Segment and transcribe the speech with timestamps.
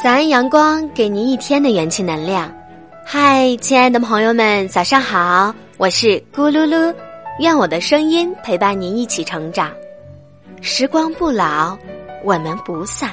[0.00, 2.48] 早安，阳光，给您一天的元气能量。
[3.04, 5.52] 嗨，亲爱的朋友们，早上好！
[5.76, 6.94] 我是咕噜噜，
[7.40, 9.72] 愿我的声音陪伴您一起成长。
[10.60, 11.76] 时光不老，
[12.22, 13.10] 我们不散。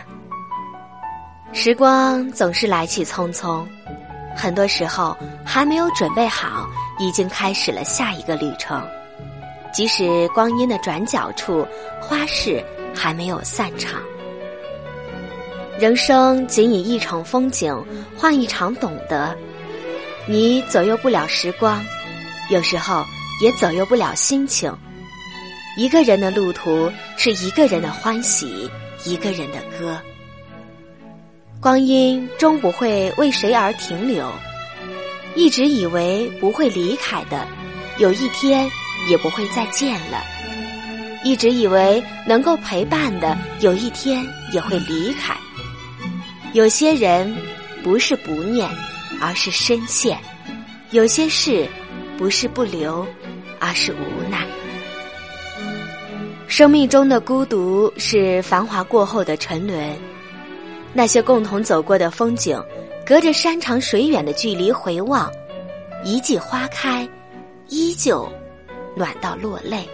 [1.53, 3.65] 时光总是来去匆匆，
[4.35, 6.67] 很多时候还没有准备好，
[6.99, 8.79] 已经开始了下一个旅程。
[9.73, 11.65] 即使光阴的转角处，
[11.99, 12.63] 花事
[12.93, 13.99] 还没有散场。
[15.77, 17.75] 人生仅以一场风景
[18.15, 19.35] 换一场懂得，
[20.25, 21.83] 你左右不了时光，
[22.49, 23.05] 有时候
[23.41, 24.73] 也左右不了心情。
[25.77, 28.69] 一个人的路途是一个人的欢喜，
[29.03, 29.99] 一个人的歌。
[31.59, 34.31] 光阴终不会为谁而停留，
[35.35, 37.45] 一直以为不会离开的，
[37.97, 38.65] 有一天
[39.09, 40.23] 也不会再见了；
[41.25, 45.35] 一直以为能够陪伴的，有一天也会离开。
[46.55, 47.35] 有些人
[47.83, 48.65] 不是不念，
[49.19, 50.15] 而是深陷；
[50.91, 51.67] 有些事
[52.17, 53.05] 不是不留，
[53.59, 54.47] 而是无奈。
[56.47, 59.99] 生命中的孤独是繁华过后的沉沦，
[60.93, 62.57] 那些共同走过的风景，
[63.05, 65.29] 隔着山长水远的距离回望，
[66.05, 67.05] 一季花开，
[67.67, 68.31] 依旧
[68.95, 69.85] 暖到落泪。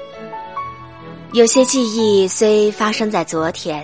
[1.34, 3.84] 有些记忆虽发生在昨天。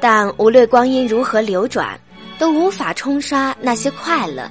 [0.00, 1.98] 但无论光阴如何流转，
[2.38, 4.50] 都无法冲刷那些快乐。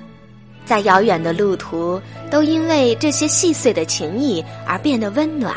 [0.63, 5.55] 在遥远的路途，都因为这些细碎的情谊而变得温暖。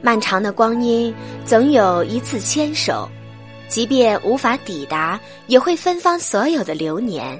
[0.00, 1.14] 漫长的光阴，
[1.44, 3.08] 总有一次牵手，
[3.68, 7.38] 即便无法抵达，也会芬芳所有的流年。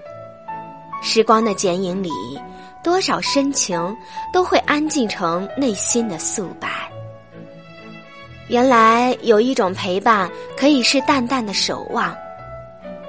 [1.02, 2.10] 时光的剪影里，
[2.84, 3.96] 多少深情
[4.32, 6.81] 都会安静成内心的素白。
[8.52, 12.14] 原来有一种陪伴可以是淡淡的守望，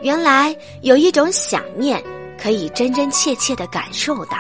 [0.02, 2.02] 原来有一种想念
[2.42, 4.38] 可以真真切切的感受到。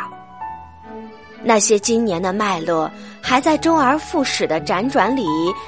[1.44, 2.90] 那些今年的脉络，
[3.22, 5.26] 还在周而复始的辗转里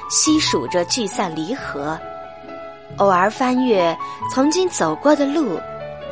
[0.08, 2.00] 细数着聚散离合，
[2.96, 3.94] 偶尔翻阅
[4.32, 5.60] 曾经走过的路，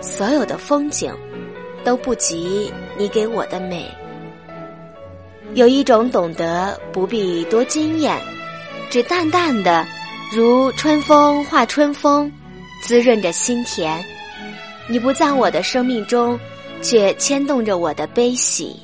[0.02, 1.10] 所有的风景，
[1.82, 3.90] 都不及你给我的美。
[5.54, 8.20] 有一种懂得，不必多惊艳。
[8.90, 9.86] 只淡淡的，
[10.32, 12.30] 如春风化春风，
[12.82, 14.04] 滋润着心田。
[14.88, 16.38] 你不在我的生命中，
[16.82, 18.76] 却牵动着我的悲喜。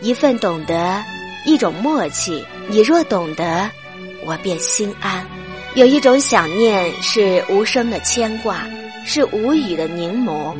[0.00, 1.02] 一份懂得，
[1.44, 2.44] 一种默契。
[2.68, 3.70] 你若懂得，
[4.26, 5.26] 我便心安。
[5.74, 8.66] 有一种想念，是无声的牵挂，
[9.04, 10.54] 是无语的凝眸。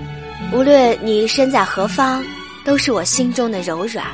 [0.53, 2.25] 无论你身在何方，
[2.65, 4.07] 都是我心中的柔软。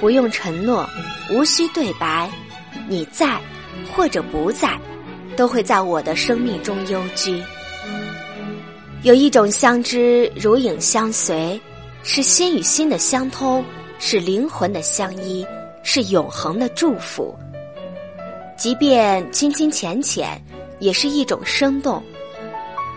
[0.00, 0.88] 不用承诺，
[1.30, 2.28] 无需对白。
[2.88, 3.40] 你在，
[3.92, 4.78] 或者不在，
[5.36, 7.42] 都会在我的生命中幽居。
[9.02, 11.60] 有一种相知如影相随，
[12.02, 13.64] 是心与心的相通，
[13.98, 15.46] 是灵魂的相依，
[15.82, 17.36] 是永恒的祝福。
[18.56, 20.40] 即便清清浅浅，
[20.78, 22.02] 也是一种生动。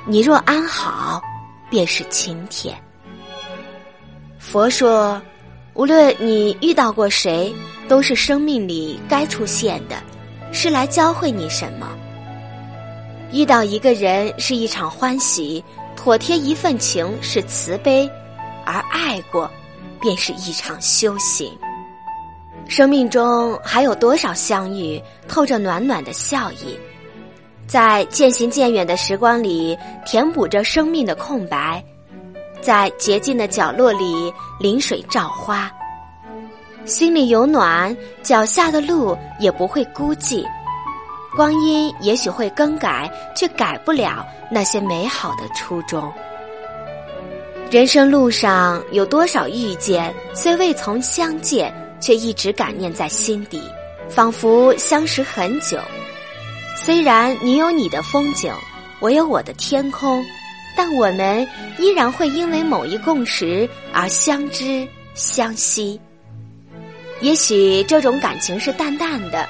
[0.05, 1.21] 你若安好，
[1.69, 2.75] 便是晴天。
[4.37, 5.21] 佛说。
[5.75, 7.53] 无论你遇到过谁，
[7.87, 9.95] 都是生命里该出现的，
[10.51, 11.87] 是来教会你什么。
[13.31, 15.63] 遇到一个人是一场欢喜，
[15.95, 18.09] 妥帖一份情是慈悲，
[18.65, 19.49] 而爱过，
[19.99, 21.51] 便是一场修行。
[22.67, 26.77] 生命中还有多少相遇，透着暖暖的笑意，
[27.67, 31.83] 在渐行渐远的时光里，填补着生命的空白。
[32.61, 35.71] 在洁净的角落里淋水照花，
[36.85, 40.45] 心里有暖，脚下的路也不会孤寂。
[41.35, 46.11] 光阴也许会更改，却改不了那些美好的初衷。
[47.71, 53.61] 人生路上有多少遇见，虽未曾相见，却一直感念在心底，
[54.07, 55.79] 仿佛相识很久。
[56.77, 58.53] 虽然你有你的风景，
[58.99, 60.23] 我有我的天空。
[60.77, 61.47] 但我们
[61.79, 65.97] 依然会因为某一共识而相知相惜。
[67.21, 69.47] 也许这种感情是淡淡的，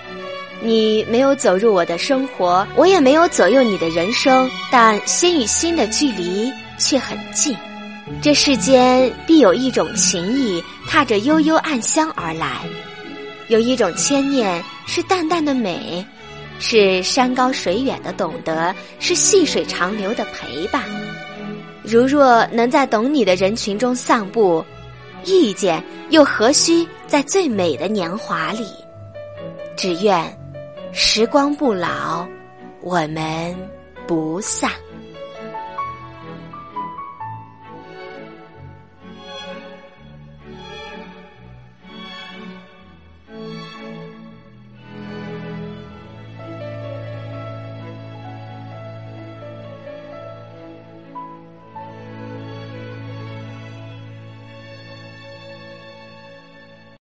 [0.62, 7.56] 你没有走入我的生活，我也没有左右你的人生，但心与心的距离却很近。
[8.22, 12.48] 这世间必有一种情谊，踏着悠悠暗香而来；
[13.48, 16.06] 有一种牵念，是淡淡的美，
[16.60, 20.84] 是山高水远的懂得，是细水长流的陪伴。
[21.84, 24.64] 如若能在懂你的人群中散步，
[25.28, 28.66] 遇见又何须在最美的年华里？
[29.76, 30.24] 只愿
[30.92, 32.26] 时光不老，
[32.82, 33.56] 我们
[34.08, 34.72] 不散。